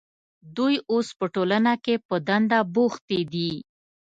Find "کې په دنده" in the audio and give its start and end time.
1.83-2.59